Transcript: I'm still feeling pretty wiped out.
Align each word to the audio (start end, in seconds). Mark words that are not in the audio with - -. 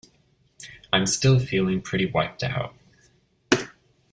I'm 0.91 1.05
still 1.05 1.37
feeling 1.39 1.79
pretty 1.79 2.07
wiped 2.07 2.41
out. 2.41 2.73